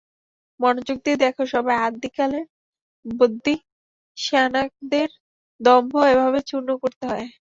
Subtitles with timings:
[0.59, 2.45] মনোযোগ দিয়ে দেখো সবাই, আদ্যিকালের
[3.05, 3.55] বদ্যি
[4.17, 5.09] সেয়ানাদের
[5.61, 7.27] দম্ভ এভাবে চূর্ণ করতে হয়।